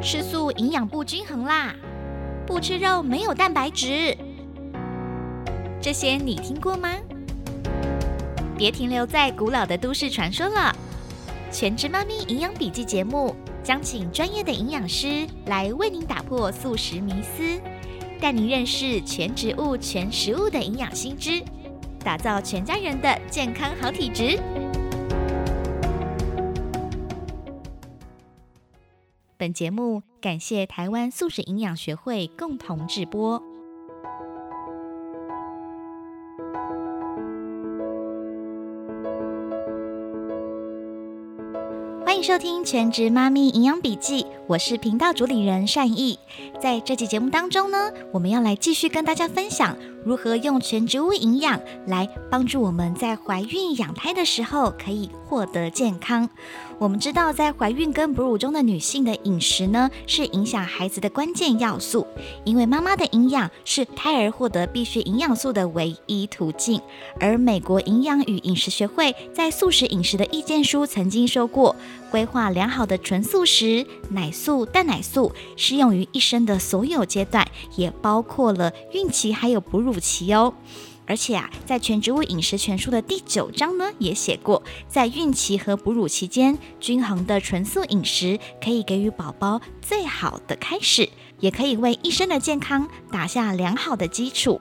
[0.00, 1.74] 吃素营养不均衡啦，
[2.46, 4.16] 不吃肉没有蛋白质，
[5.80, 6.90] 这些你听过吗？
[8.56, 10.74] 别停留在古老的都市传说了，
[11.54, 17.60] 《全职妈咪营养笔记》节目将请专业的营养师来为您打破素食迷思，
[18.20, 21.42] 带您认识全植物、全食物的营养新知，
[22.04, 24.38] 打造全家人的健康好体质。
[29.42, 33.42] 本节目感谢台湾素食营养学会共同制播。
[42.04, 46.16] 欢迎收听《全职妈咪营养笔记》，我是频道主理人善意。
[46.60, 56.28] 在这期节目当中呢，我们要来继续跟大家分享如何用全植物营养来帮助我们在怀孕养胎的时候可以获得健康。
[56.78, 62.06] 我们知道，在怀孕跟哺乳中的女性的饮食呢，是影响孩子的关键要素，
[62.44, 66.80] 因为妈妈的营养是胎儿获得必需营养素的唯一途径。
[67.20, 71.76] 而美国营养与饮食学会在素食饮食的意见书曾经说过，
[72.10, 80.54] 规划良好的纯素食、奶素、蛋奶素适用于一生的所有阶段，也包括了孕期还有哺乳补齐哦。
[81.04, 94.60] 而且啊，在全植物饮食全书的第九章呢，也写过，在孕期和哺乳期间，均衡的纯素饮食可以给予宝宝最好的开始，也可以为一生的健康打下良好的基础。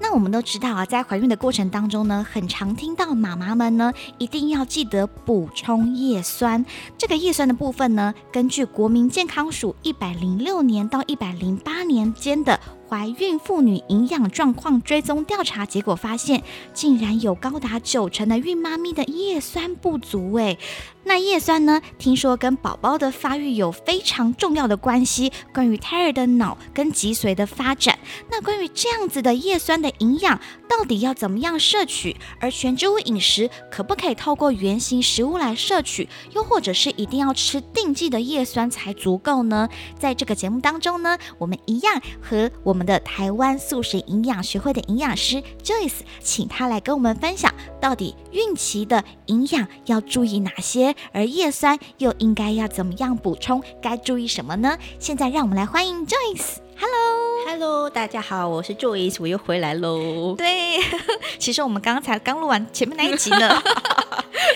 [0.00, 6.64] 那我们都知道啊，在怀孕的过程当中呢，很常听到妈妈们呢，一定要记得补充叶酸。
[6.96, 12.58] 这个叶酸的部分呢，根据国民健康署一百零六年到一百零八年间的。
[12.90, 16.42] 怀孕妇女营养状况追踪调查结果发现，
[16.74, 20.34] 竟然有高达九成的孕妈咪的叶酸不足。
[20.34, 20.58] 诶，
[21.04, 21.80] 那叶酸呢？
[21.98, 27.96] 听说跟宝宝的发育有非常重要的关系，关于胎儿的脑跟脊髓的发展。
[28.28, 32.16] 那关于这样子的叶酸的营养，到底要怎么样摄取？
[32.40, 36.08] 而全植物饮食可不可以透过原型食物来摄取？
[36.32, 39.68] 又或者是一定要吃定剂的叶酸才足够呢？
[39.96, 42.79] 在这个节目当中呢，我们一样和我们。
[42.80, 54.78] 我们的台湾素食营养学会的营养师 Joyce，请他来跟我们分享，到底孕期的营养要注意哪些，而叶酸又应该要怎么样补充，该注意什么呢？
[54.98, 56.54] 现在让我们来欢迎 Joyce。
[56.78, 60.34] Hello，Hello，大家好，我是 Joyce，我又回来喽。
[60.38, 60.78] 对，
[61.38, 63.62] 其实我们刚刚才刚录完前面那一集呢。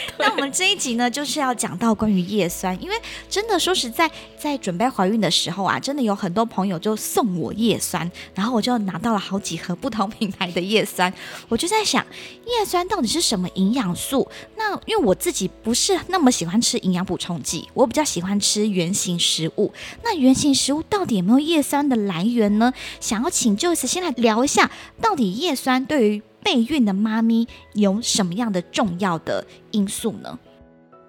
[0.18, 2.96] 那我们这一集呢，就是要讲到关于叶酸，因为
[3.28, 11.12] 真的说实在，在准备怀孕的时候啊，真的有很多朋友就送我叶酸，然后我就拿到了好几盒不同品牌的叶酸，
[11.48, 12.04] 我就在想，
[12.46, 14.28] 叶酸到底是什么营养素？
[14.56, 19.72] 那因为我自己不是那么喜欢吃营养补充剂，我比较喜欢吃原形食物。
[20.02, 22.72] 那原形食物到底有没有叶酸的来源呢？
[23.00, 30.38] 想要请 j o e 先来聊一下，到底叶酸对于备孕的妈咪有什么样的重要的因素呢？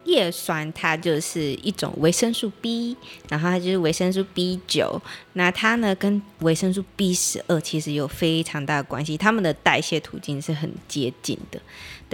[0.06, 2.96] 叶酸它就是一种维生素 B，
[3.28, 5.02] 然后它就是维生素 B 九，
[5.34, 11.60] 那它呢跟维生素 B 十二其实有非常大的关系，它们的代谢途径是很接近的。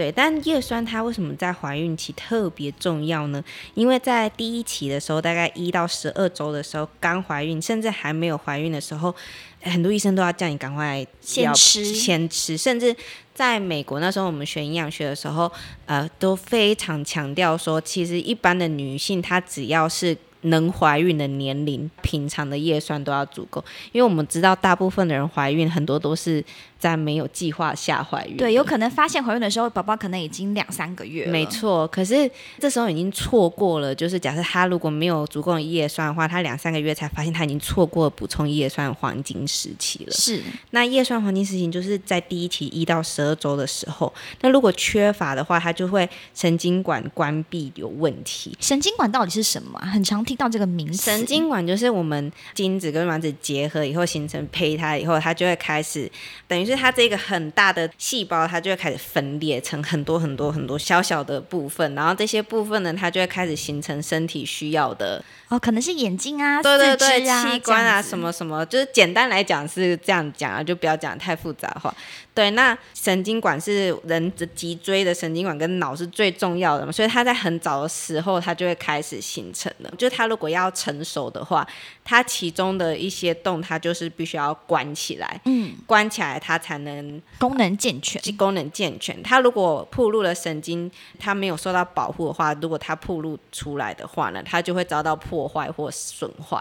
[0.02, 3.40] 对，但叶酸它为什么在怀孕期特别重要呢？
[3.74, 9.14] 因为在第一期的时候，大概一到十二周的时候，刚怀孕甚至还没有怀孕的时候，
[9.60, 12.96] 很多医生都要叫你赶快先吃，先吃，甚至。
[13.32, 15.50] 在美国那时候，我们学营养学的时候，
[15.86, 26.44] 呃，都非常强调说，其实一般的女性，她只要是能怀孕的年龄，平常的叶酸都要足够，因为我们知道大部分的人怀孕，很多都是。
[26.82, 31.30] 在没有计划下怀孕，对，有可能发现怀孕的时候，宝宝可能已经两三个月了。
[31.30, 32.28] 没错，可是
[32.58, 33.94] 这时候已经错过了。
[33.94, 40.10] 就是假设他如果没有足够的叶酸的话，他两三个月才发现他已经错过补充叶酸黄金时期了。
[40.10, 44.12] 是，那叶酸黄金时期就是在第一期一到十二周的时候。
[44.40, 48.56] 那如果缺乏的话，它就会神经管关闭有问题。
[48.58, 49.78] 神经管到底是什么？
[49.78, 51.04] 很常听到这个名词。
[51.12, 56.10] 神经管就是我们精子跟卵子结合以后形成胚胎以后，它就会开始
[56.48, 56.71] 等于是。
[56.76, 71.94] 它这个很大的细胞，它就会开始分裂成很多很多很多小小的部分，然后这些部分呢，它就会开始形成身体需要的哦，可能是眼睛啊，对对对，器官啊，什么什么，就是简单来讲是这样讲啊，就不要讲太复杂化。
[72.34, 79.92] 对，那神经管是人的脊椎的神经管跟脑是最重要的嘛，所以它在很早的时候它就会开始形成了。
[79.98, 81.66] 就它如果要成熟的话，
[82.02, 88.20] 它其中的一些洞它就是必须要关起来，嗯，关起来它才能功能健全。
[88.36, 89.22] 功能健全。
[89.22, 96.58] 它如果暴露了神经，它没有受到保护的话，如果它暴露出来的话呢，它就会遭到破坏或损坏，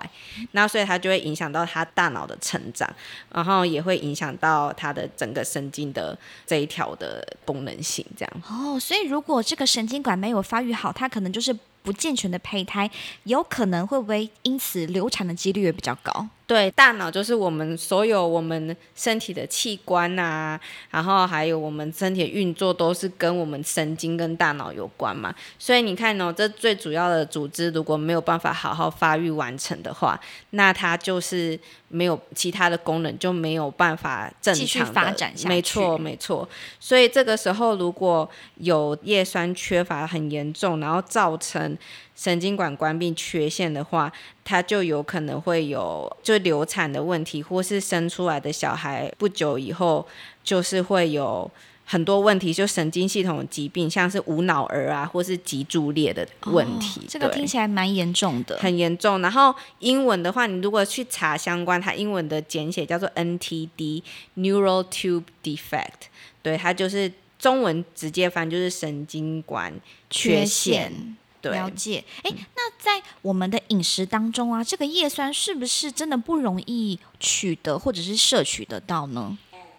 [0.52, 2.94] 那所以它就会影响到它大脑的成长，
[3.34, 6.18] 然后也会影响到它的整个神神经的
[6.48, 8.42] 这一条的功能性，这样。
[8.50, 12.90] 哦，所以如果这个神经管没有发育好，它可能就是不健全的胚胎，
[13.26, 16.28] 有可能会不会因此流产的几率也比较高？
[16.52, 20.60] 对，大脑就是我们所有我们身体的器官呐、
[20.90, 25.34] 然后还有我们身体的运作都是跟我们神经跟大脑有关嘛。
[25.58, 30.20] 所以你看哦，这最主要的组织如果没有办法好好发育完成的话，
[30.50, 31.58] 那它就是
[31.88, 36.50] 没有其他的功能，就没有办法正常的发展下去没错，没错。
[36.82, 41.78] 所以这个时候如果有叶酸缺乏很严重，然后造成
[42.22, 44.12] 神经管关闭缺陷的话，
[44.44, 50.08] 它就有可能会有就流产的问题，或是生出来的小孩不久以后
[50.44, 51.50] 就是会有
[51.84, 57.00] 很多问题，就神经系统的疾病，像是无脑儿啊，或是脊柱裂的问题。
[57.00, 58.56] 哦这个听起来蛮严重的。
[58.60, 59.20] 很严重。
[59.24, 66.12] 然后英文的话，你如果去查相关，它英文的简写叫做 NTD（Neural Tube Defect），
[66.44, 69.74] 对，它就是中文直接翻就是神经管
[70.12, 71.18] 缺陷。
[71.42, 79.38] 对，了解，哎，那在我们的饮食当中啊，这个叶酸是不是真的不容易取得或者是摄取得到呢？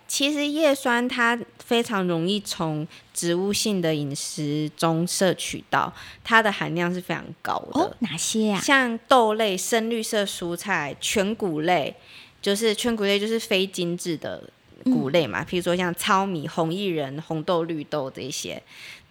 [0.09, 5.91] 其实叶酸它非常容易从植物性的饮食中摄取到，
[6.23, 7.81] 它的含量是非常高的。
[7.81, 11.95] 哦，哪些呀、像豆类、深绿色蔬菜、全谷类，
[12.43, 14.43] 就是全谷类就是非精致的
[14.85, 18.63] 谷类嘛，譬如说像糙米、红薏仁、红豆、绿豆这些，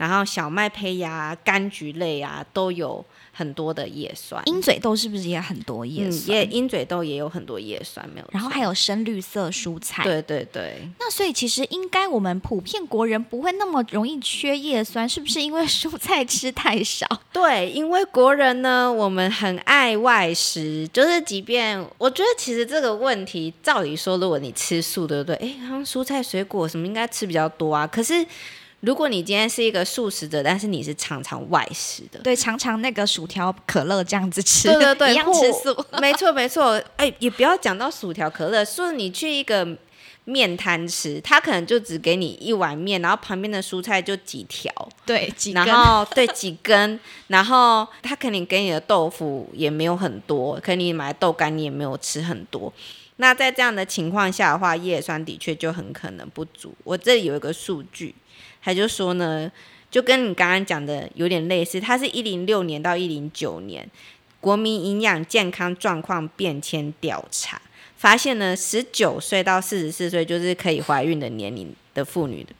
[0.02, 4.42] 然后小麦胚芽、柑橘类啊，都有很多的叶酸。
[4.48, 6.36] 鹰嘴豆是不是也很多叶嗯，酸？
[6.36, 8.26] 也鹰嘴豆也有很多叶酸，没有。
[8.32, 10.04] 然后还有深绿色蔬菜。
[10.04, 17.06] 对对对，那所以其实应该我们普遍国人不会那么容易缺叶酸， 是不是因为蔬菜吃太少？
[17.32, 25.36] 对，因为国人呢，我们很爱外食，就是即便我觉得其实这个问题，照理说，如果你吃素，对不对？
[25.36, 27.86] 哎，好像蔬菜水果什么应该吃比较多啊。
[27.86, 28.26] 可是
[28.82, 35.86] 如果你今天是一个素食者，但是你是常常外食的，对，常常那个薯条、可乐这样子吃，对对对，一样吃素。
[36.02, 36.82] 没错没错。
[36.98, 39.68] 哎，也不要讲到薯条、可乐，说你去一个
[40.26, 44.72] 面摊吃，他可能就只给你一碗面，然后旁边的蔬菜就几条。
[45.06, 52.74] 对，几根然后对几根，然后他肯定给你的豆腐也没有很多，可能你买豆干你也没有吃很多。
[53.18, 56.74] 那在这样的情况下的话，叶酸的确就很可能不足。
[56.84, 58.16] 我这里有一个数据，
[58.62, 59.52] 他就说呢，
[59.90, 63.90] 就跟你刚刚讲的有点类似，他是一零六年到一零九年
[64.40, 67.62] 国民营养健康状况变迁调查，
[67.98, 72.52] 发现呢，十九岁到四十四岁就是可以怀孕的年龄的妇女的。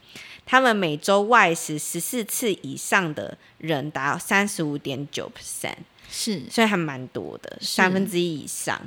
[0.46, 5.76] 他们每周外食十四次以上的人达三十五点九 percent，
[6.12, 8.80] 是所以还蛮多的，三分之一以上。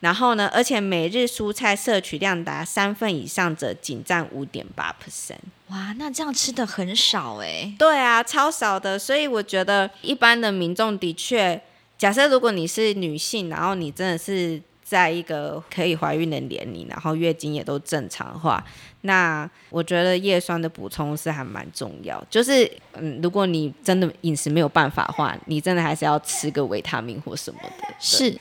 [0.00, 5.38] 然后呢，而且每日蔬菜摄取量达三份以上者，仅占五点八 percent。
[5.70, 8.96] 哇，那这样吃的很少哎、对啊，超少的。
[8.96, 11.60] 所以我觉得一般的民众的确，
[11.98, 18.64] 假设如果你是女性，然后你真的是在一个可以怀孕的年龄，然后月经也都正常化，
[19.02, 22.24] 那我觉得叶酸的补充是还蛮重要。
[22.30, 27.94] 就是嗯，如果你真的饮食没有办法的话，你真的还是要吃个维他命或什么的。
[28.00, 28.34] 是。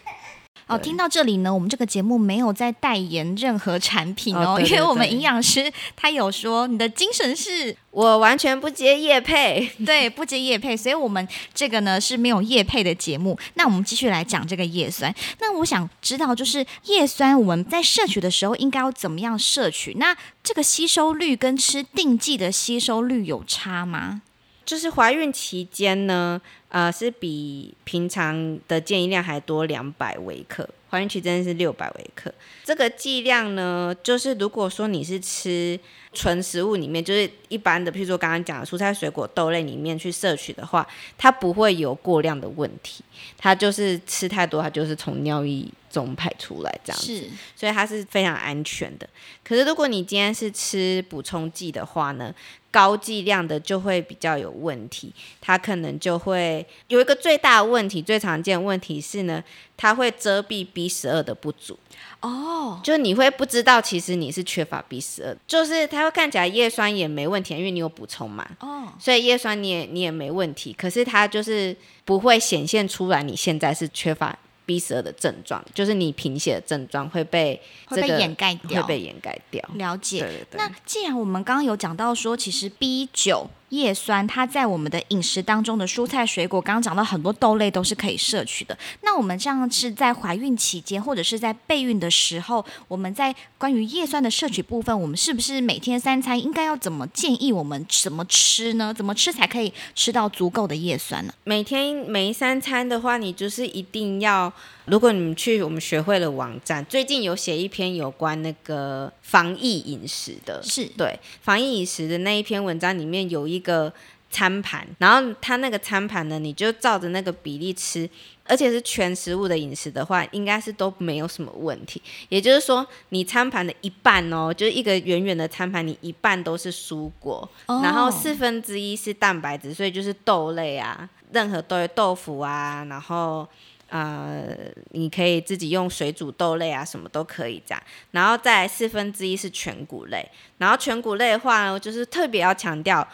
[0.67, 9.71] 哦，听到这里呢，我们这个节目没有在代言任何产品哦，哦对对因为我们营养师他有说你的精神是我完全不接叶配。
[9.85, 13.37] 对不接叶配，所以我们这个呢是没有叶配的节目。
[13.53, 15.13] 那我们继续来讲这个叶酸。
[15.39, 19.93] 那我想知道，就是叶酸我们在摄取的时候应该要怎么样摄取？
[19.97, 24.21] 那这个吸收率跟吃定剂的吸收率有差吗？
[24.67, 30.67] 就是怀孕期间呢，呃，是比平常的建议量还多两百微克。
[30.89, 32.33] 怀孕期间是六百微克。
[32.65, 35.79] 这个剂量呢，就是如果说你是吃
[36.11, 40.85] 纯食物里面，就是一般的，譬如说刚刚讲的蔬菜、水果、豆类里面去摄取的话，
[41.17, 43.03] 它不会有过量的问题。
[43.37, 45.65] 它就是吃太多，它就是从尿液
[46.05, 47.05] 中排出来这样子。
[47.05, 49.07] 是所以它是非常安全的。
[49.43, 52.33] 可是如果你今天是吃补充剂的话呢，
[52.69, 59.43] 高剂量的就会比较有问题，它可能就会有一个最大的问题，最常见的问题是呢，
[59.75, 61.79] 它会遮蔽 B B 十二的不足。
[62.19, 71.75] 哦，就你会不知道，其实你是缺乏 B 十二，就是它会看起来叶酸也没问题，因为你有补充嘛，哦，所以叶酸你也你也没问题，可是它就是
[72.05, 74.37] 不会显现出来你现在是缺乏
[74.67, 79.67] B 十二的症状，就是你贫血的症状会被会被这个掩盖掉会被掩盖掉。
[79.75, 80.19] 了解。
[80.19, 80.57] 对对对。
[80.57, 88.77] 那既然我们刚刚有讲到说，其实 B 九叶酸它在我们的饮食当中的蔬菜水果，刚刚讲到很多豆类都是可以摄取的。
[89.01, 98.93] 那我们这样是在怀孕期间或者是在备孕的时候，我们在关于叶酸的摄取部分，我们是不是每天三餐应该要怎么建议我们怎么吃呢？
[98.93, 101.33] 怎么吃才可以吃到足够的叶酸呢？
[101.43, 104.51] 每天每三餐的话，你就是一定要，
[104.85, 113.91] 如果你们去我们学会了网站，最近有写一篇有关那个防疫饮食的，是对防疫饮食的那一篇文章里面有一个
[114.29, 118.09] 餐盘，然后它那个餐盘呢，你就照着那个比例吃，
[118.43, 122.01] 而且是全食物的饮食的话，应该是都没有什么问题。
[122.29, 133.47] 也就是说，你餐盘的一半哦，就是一个圆圆的餐盘，你一半都是蔬果，哦然后四分之一是蛋白质，所以就是豆类啊，任何豆类豆腐啊，然后。
[133.89, 134.53] 呃，
[134.91, 137.81] 你可以自己用水煮豆类啊，什么都可以这样。
[138.11, 143.07] 然后再来四分之一是全谷类，然后全谷类的话呢，就是特别要强调，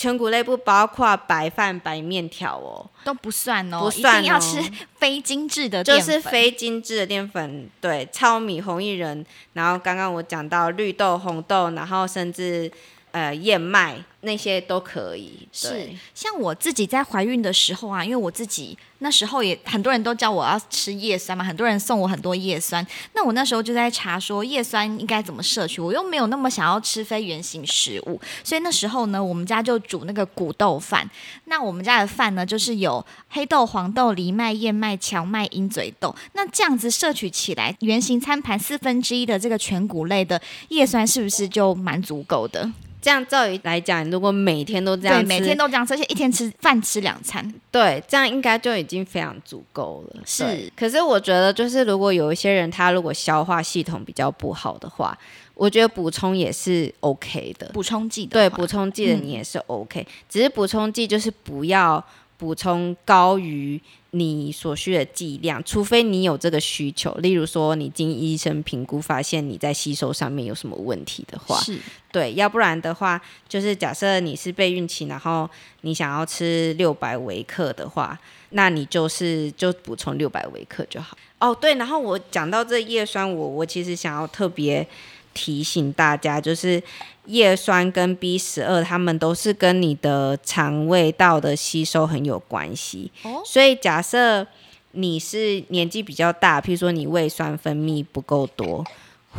[0.00, 4.18] 全谷类不包括白饭、白面条哦，都不算哦，不算哦。
[4.18, 4.58] 一定要吃
[4.96, 12.72] 非精致的就是非精致的淀粉，对，糙米、红薏仁，然后刚刚我讲到绿豆、红豆，然后甚至
[13.10, 15.48] 呃燕麦那些都可以。
[15.52, 22.86] 是，像我自己在怀孕的时候啊，因为我自己那时候也很多人都叫我要吃叶酸嘛，很多人送我很多叶酸。
[23.14, 31.08] 那我那时候就在查说叶酸应该怎么摄取，我又没有那么想要吃非原形食物，所以那时候呢，我们家就煮那个谷豆饭。
[31.46, 36.14] 那我们家的饭呢，就是有黑豆、黄豆、藜麦、燕麦、荞麦、鹰嘴豆。
[36.34, 42.70] 那这样子摄取起来，圆形餐盘四分之一的这个全谷类的叶酸，是不是就蛮足够的？
[43.00, 47.52] 这样照理来讲，如果每天都这样对，吃，每天都这样吃，而且一天吃饭吃两餐。
[47.70, 50.20] 对，这样应该就已经非常足够了。
[50.26, 55.16] 是可是我觉得，就是如果有一些人他如果消化系统比较不好的话，
[55.54, 57.68] 我觉得补充也是 OK 的。
[57.72, 62.02] 补充剂的对，补充剂的你也是 OK，、只是补充剂就是不要
[62.36, 63.80] 补充高于
[64.12, 71.78] 你所需的剂量，除非你有这个需求，例如说你经医生评估发现你在吸收上面有什么问题的话，是
[72.10, 75.48] 对，要不然的话，就是假设你是备孕期，然后
[75.82, 78.18] 你想要吃六百微克的话，
[78.50, 81.16] 那你就是就补充六百微克就好。
[81.38, 84.86] 哦，对，然后我讲到这叶酸，我我其实想要特别
[85.32, 86.82] 提醒大家，就是
[87.26, 93.10] 叶酸跟 B 十二，它们都是跟你的肠胃道的吸收很有关系。
[93.22, 94.46] 哦所以假设
[94.92, 98.84] 你是年纪比较大，譬如说你胃酸分泌不够多，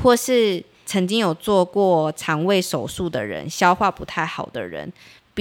[0.01, 4.91] 或是曾经有做过肠胃手术的人，消化不太好的人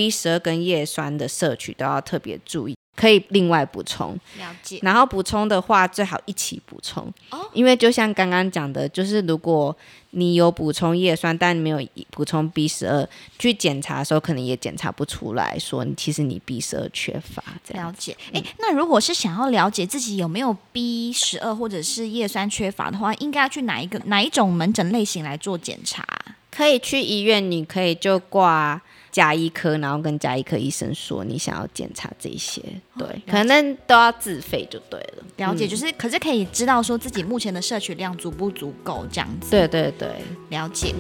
[0.01, 4.19] ，B 十二跟叶酸的摄取都要特别注意，可以另外补充。
[4.39, 9.77] 了解然后补充的话，最好一起补充，哦因为就像刚刚讲的，就是如果
[10.13, 13.07] 你有补充叶酸，但没有补充 B 十二，
[13.39, 17.87] 去检查的时候可能也检查不出来说你其实你 B 十二缺乏这样。
[17.89, 18.17] 了解。
[18.33, 26.05] 哎，那如果是想要了解自己有没有 B 十二或者是叶酸缺乏的话，应该要去哪一个哪一种门诊类型来做检查？
[26.51, 28.81] 可以去医院，你可以就挂
[29.11, 32.63] 加医科，然后跟加医科医生说你想要检查这些，
[32.99, 35.25] 对，可能都要自费就对了。
[35.37, 39.51] 了解，嗯就是可是可以知道说自己目前的摄取量足不足够这样子。
[39.51, 40.09] 对对对，
[40.51, 40.95] 了解。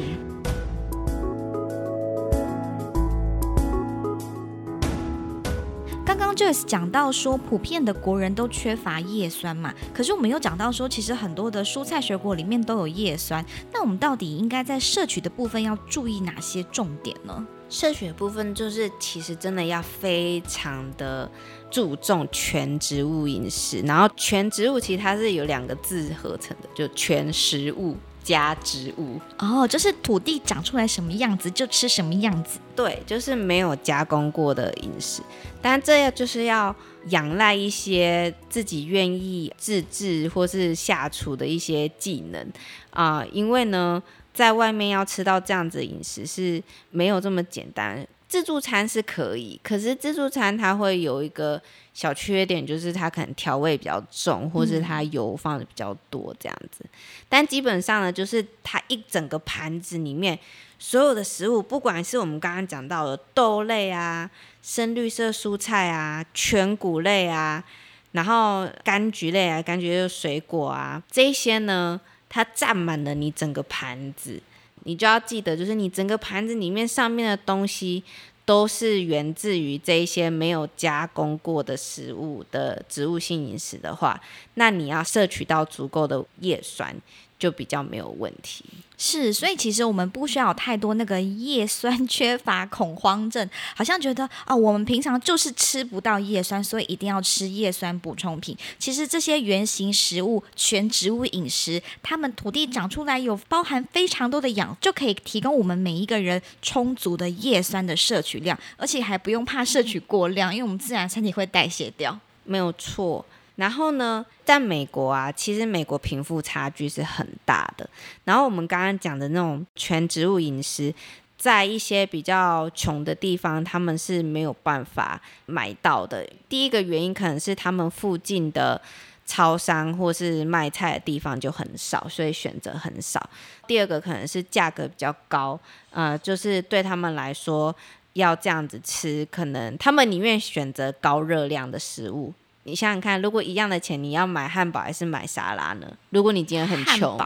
[6.10, 17.46] 刚刚 Joyce 讲到说，普遍的国人都缺乏叶酸嘛，可是我们又讲到说，其实很多的蔬菜水果里面都有叶酸，那我们到底应该在摄取的部分要注意哪些重点呢？
[17.68, 21.30] 摄取的部分就是其实真的要非常的
[21.70, 29.20] 注重全植物饮食，然后全植物其实它是有两个字合成的，就全食物加植物。
[29.38, 32.58] 哦，就是土地长出来什么样子就吃什么样子。
[32.76, 35.22] 对，就是没有加工过的饮食，
[35.60, 36.74] 但这要就是要
[37.08, 42.46] 仰赖一些自己愿意自制或是下厨的一些技能
[42.90, 48.06] 啊、因为呢，在外面要吃到这样子的饮食是没有这么简单。
[48.30, 51.60] 自助餐是可以，可是自助餐它会有一个
[51.92, 56.84] 小缺点，就是它可能调味比较重，或是它油放的比较多这样子。
[57.28, 60.38] 但基本上呢，就是它一整个盘子里面
[60.78, 64.30] 所有的食物，不管是我们刚刚讲到的豆类啊、
[64.62, 67.64] 深绿色蔬菜啊、全谷类啊，
[68.12, 74.40] 然后柑橘类啊，柑橘类水果啊，这些呢，它占满了你整个盘子，
[74.84, 78.02] 你就要记得，就是你整个盘子里面上面的东西
[78.44, 84.20] 都是源自于这一些没有加工过的食物的植物性饮食的话，
[84.54, 86.96] 那你要摄取到足够的叶酸，
[87.40, 88.64] 就比较没有问题。
[88.96, 98.54] 是，所以其实我们不需要有太多那个叶酸 缺乏恐慌症，好像觉得啊，我们平常就是吃不到叶酸，所以一定要吃叶酸补充品。
[98.78, 112.18] 其实这些原型食物、全植物饮食，它们土地长出来有包含非常多的氧，就可以提供我们每一个人充足的叶酸的摄取量，而且还不用怕摄取过量，因为我们自然身体会代谢掉。
[112.44, 113.24] 没有错。
[113.56, 117.88] 然后呢，在美国啊，其实美国贫富差距是很大的。
[118.24, 120.94] 然后我们刚刚讲的那种全植物饮食，
[121.36, 126.26] 在一些比较穷的地方，他们是没有办法买到的。
[126.48, 128.80] 第一个原因可能是他们附近的
[129.26, 133.28] 超商或是卖菜的地方就很少，所以选择很少。
[133.66, 135.58] 第二个可能是价格比较高，
[135.90, 137.74] 呃，就是对他们来说
[138.14, 142.32] 要这样子吃，可能他们宁愿选择高热量的食物。
[142.64, 145.86] 你想想看，如果一样的钱，你要买汉堡还是买沙拉呢？
[146.10, 147.18] 如果你今天很穷，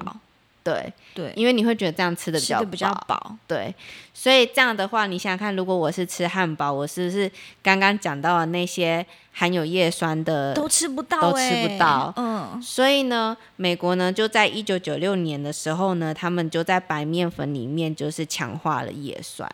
[0.62, 3.74] 对对，因为你会觉得这样吃的比较比较饱，对。
[4.14, 7.30] 所以这样的话，你想想看，如果我是吃汉堡，我是不是
[7.62, 12.10] 刚刚讲到的那些含有叶酸的都吃不到，都吃不到？
[12.16, 12.62] 嗯。
[12.62, 19.50] 所以呢，美国呢就在一九九六年的时候呢，他们就在白面粉里面就是强化了叶酸。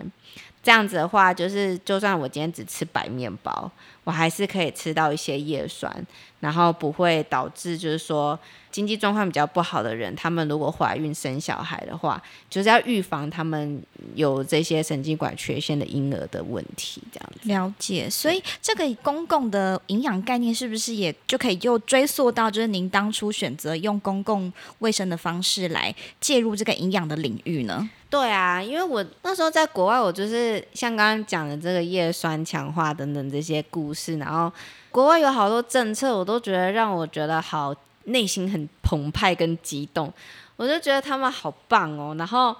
[0.63, 3.69] 这样子的话，就是就算我今天只吃白面包。
[4.11, 6.05] 我还是可以吃到一些叶酸，
[6.40, 8.37] 然后不会导致就是说
[8.73, 13.81] 经济状况比较不好的人，他们如果怀孕生小孩的话，就是要预防他们
[14.17, 17.00] 有这些神经管缺陷的婴儿的问题。
[17.12, 27.88] 这样子了解，所以这个公共的营养概念是不是也就可以又追溯到就是您当初选择用公共卫生的方式来介入这个营养的领域呢？
[28.11, 34.52] 对啊，因为我那时候在国外，我就是像刚刚讲的这个叶酸强化等等这些故事，是然后
[34.90, 40.12] 国外有好多政策，我都觉得让我觉得好内心很澎湃跟激动，
[40.57, 42.14] 我就觉得他们好棒哦。
[42.19, 42.57] 然后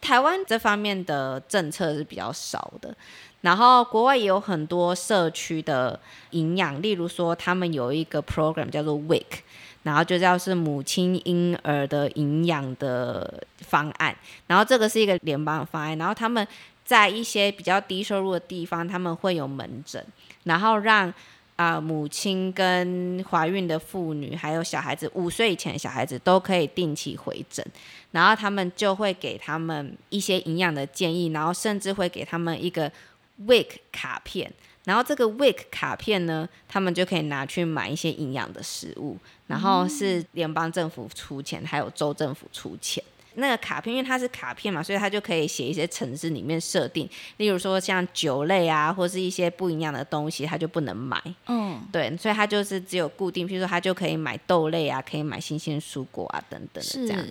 [0.00, 2.94] 台湾这方面的政策是比较少的，
[3.40, 5.98] 然后国外也有很多社区的
[6.30, 9.24] 营养，例如说他们有一个 program 叫做 WIC。
[9.84, 16.48] 然后就叫是母亲婴儿的营养的方案，然后这个是一个联邦方案，然后他们
[16.86, 20.02] 在一些比较低收入的地方，他们会有门诊，
[20.44, 21.12] 然后让
[21.56, 27.64] 啊母亲跟怀孕的妇女还有小孩子五岁以前的小孩子都可以定期回诊，
[28.12, 32.90] 然后他们就会给他们一些营养的建议，然后甚至会给他们一个
[33.46, 34.52] week 卡片。
[34.84, 43.02] 然后这个 week 卡片呢，他们就可以拿去买一些营养的食物，然后是联邦政府出钱，还有州政府出钱。
[43.36, 51.20] 那个卡片因为它是卡片嘛，所以它就可以写一些城市里面设定，例如说像酒类啊，或是一些不一样的东西，它就不能买。
[51.46, 57.24] 嗯，对，所以它就是只有固定，譬如说它就可以买豆类啊，可以买新鲜蔬果啊等等的这样。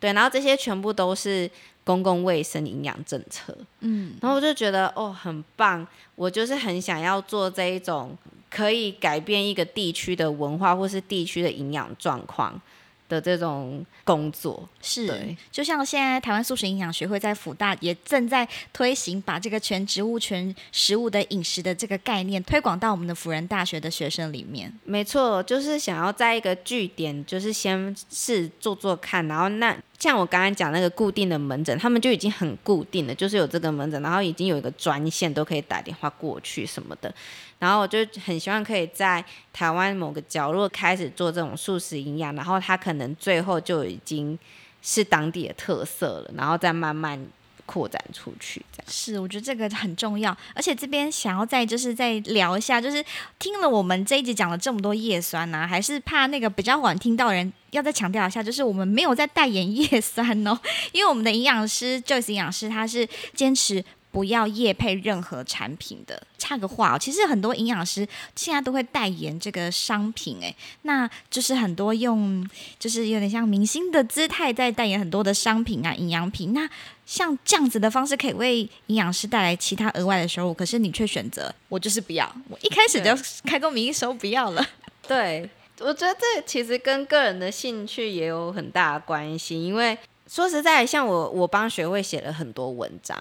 [0.00, 1.50] 对，然后这些全部都是。
[1.84, 8.14] 公共卫生营养政策，嗯，然后我就觉得哦，很棒，我就是很想要做这一种
[8.50, 12.60] 可以改变一个地区的文化或是地区的营养状况。
[13.08, 24.72] 的这种工作是，就像现在台湾素食营养学会在辅大也正在推行，把这个全植物、全食物的饮食的这个概念推广到我们的辅仁大学的学生里面。
[24.84, 37.12] 没错，就是想要在一个据点，就是先试做做看，然后那像我刚才讲那个固定的门诊，他们就已经很固定了，就是有这个门诊，然后已经有一个专线都可以打电话过去什么的。
[37.58, 44.38] 然后我就很希望可以在台湾某个角落开始做这种素食营养，然后它可能最后就已经
[44.80, 47.20] 是当地的特色了，然后再慢慢
[47.66, 48.64] 扩展出去。
[48.72, 50.34] 这样是，我觉得这个很重要。
[50.54, 53.04] 而且这边想要再就是再聊一下，就是
[53.40, 60.56] 听了我们这一集讲了这么多叶酸呢，还是怕那个比较晚听到人要再强调一下，就是我们没有在代言叶酸哦，
[60.92, 63.84] 因为我们的营养师 Joyce 营养师他是坚持。
[64.18, 68.04] 不要夜配任何产品的，插个话哦，其实很多营养师
[68.34, 70.52] 现在都会代言这个商品，哎，
[70.82, 72.44] 那就是很多用，
[72.80, 76.52] 就是有点像明星的姿态在代言很多的商品啊，营养品。
[76.52, 76.68] 那
[77.06, 84.66] 像这样子的方式，可以为营养师带来其他额外的收入，可是你却选择我就是不要，我一开始就开个名义说不要了。
[85.06, 93.16] 对，我觉得这其实跟个人的兴趣也有很大的关系，因为说实在，像我，我帮学会写了很多文章。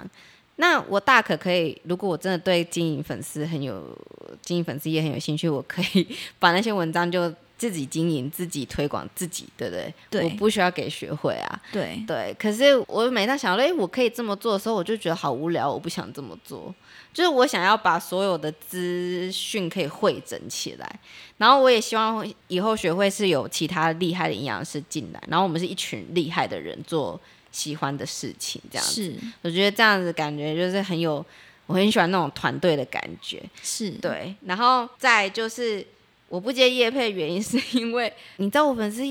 [0.58, 3.96] 那我大可可以，如果我真的对经营粉丝很有
[4.42, 6.08] 经营粉丝也很有兴趣，我可以
[6.40, 9.94] 把那些文章就自己经营、自己推广自己，对不对？
[10.10, 11.62] 对我不需要给学会啊。
[11.72, 16.74] 对，对，可是我每当想到，哎，我可以这么做的时候，我就觉得好无聊，我不想这么做。
[17.14, 21.00] 就是我想要把所有的资讯可以汇整起来，
[21.38, 27.20] 然后我也希望以后学会是有其他厉害的营养师进来，然后我们是一群厉害的人做
[27.58, 29.04] 喜欢的事情，这样子。
[29.04, 31.26] 是我觉得这样子感觉就是很有，
[31.66, 33.42] 我很喜欢那种团队的感觉。
[33.64, 35.84] 是，对，然后再就是
[36.30, 39.02] 我不接叶配的原因是因为你知道我粉丝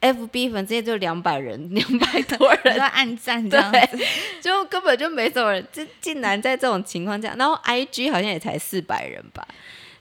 [0.00, 3.98] FB 粉丝也就两百人， 两百多人在暗赞这样子，
[4.40, 9.46] 就根本就没什么人，这竟然在这种情况下，然后 IG 好像也才四百人吧。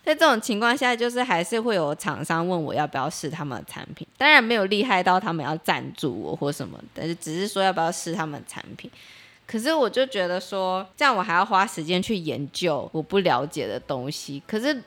[0.04, 8.92] 在这种情况下，就是还是会有厂商问我要不要试他们的产品，当然没有厉害到他们要赞助我或什么，但是只是说要不要试他们的产品。
[9.46, 14.82] 可是我就觉得说，这样我还要花时间去研究我不了解的东西，可是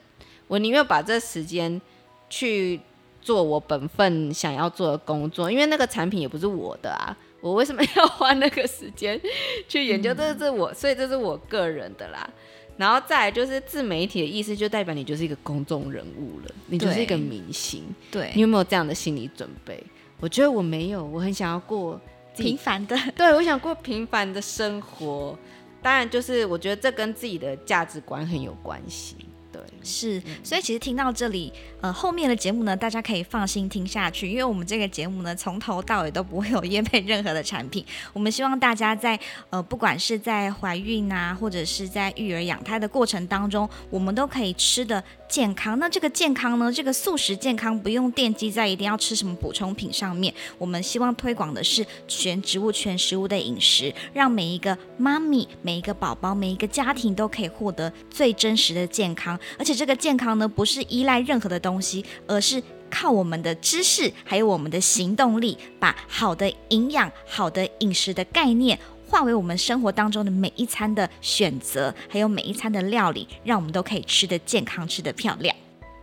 [0.48, 1.80] 我宁愿把这时间
[2.28, 2.80] 去
[3.22, 9.20] 做我本分想要做的工作，因为那个产品也不是我的啊，我为什么 要花那个时间
[9.68, 10.12] 去研究？
[10.12, 12.28] 这是我，所以这是我个人的啦。
[12.76, 17.82] 然后再来就是自媒体的意思，就代表你就是一个公众人物了，你就是一个明星。
[18.10, 19.82] 对你，有没有这样的心理准备？
[20.20, 22.00] 我觉得我没有，我很想要过
[22.36, 25.38] 平凡的， 对，我想过平凡的生活。
[25.82, 29.16] 当然，就是我觉得这跟自己的价值观很有关系。
[29.56, 37.82] 对，是，所以其实听到这里，呃，后面的节目呢，大家可以放心听下去，因为我们这个节目呢，从头到尾都不会有业配任何的产品。
[38.12, 45.78] 我们希望大家在呃，不管是在怀孕啊，或者是在育儿养胎的过程当中，我们都可以吃的健康。
[45.78, 59.38] 那这个健康呢，这个素食健康不用奠基在一定要吃什么补充品上面，我们希望推广的是全植物、全食物的饮食，让每一个妈咪、每一个宝宝、每一个家庭都可以获得最真实的健康。
[59.58, 68.78] 而且这个健康呢，不是依赖任何的东西，而是靠我们的知识还有我们的行动力，把好的营养、好的饮食的概念。
[69.06, 75.54] 化为我们生活当中的每一餐的选择，还有每一餐的料理，让我们都可以吃得健康、吃得漂亮。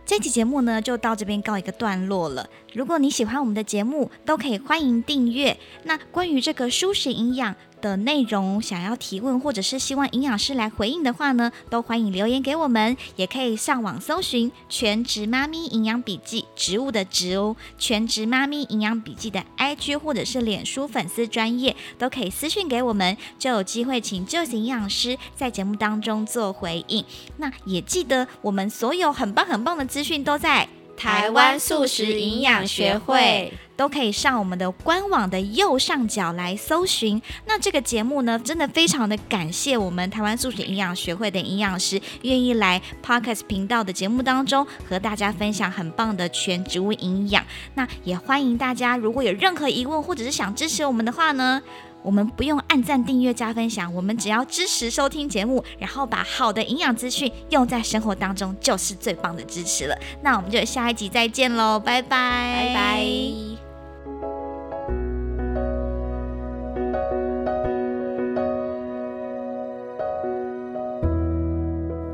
[0.06, 2.46] 这期节目呢，就到这边告一个段落了。
[2.74, 5.56] 如果你喜欢我们的节目，都可以欢迎订阅。
[5.84, 7.54] 那关于这个舒适营养
[7.84, 27.04] 的内容，想要提问或者是希望营养师来回应的话呢，都欢迎留言给我们，也可以上网搜寻“全职妈咪营养笔记”植物的植哦，“全职妈咪营养笔记”的 IG 或者是脸书粉丝专业，都可以私讯给我们，就有机会请 j o 营养师在节目当中做回应。
[27.36, 37.20] 那也记得我们所有很棒很棒的资讯都在台湾素食营养学会都可以上我们的官网的右上角来搜寻。
[37.46, 47.44] 那这个节目呢，真的非常的感谢我们台湾素食营养学会的营养师愿意来 Podcast 频道的节目当中和大家分享很棒的全植物营养。
[47.74, 51.60] 那也欢迎大家，如果有任何疑问或者是想支持我们的话呢，
[52.04, 59.96] 我们不用按赞、订阅、加分享，我们只要支持收听节目，然后把好的营养资讯用在生活当中，就是最棒的支持了。
[60.22, 63.06] 那我们就下一集再见喽，拜拜，拜拜。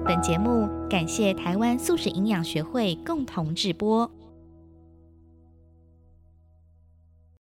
[0.07, 4.09] 本节目感谢台湾素食营养学会共同制播。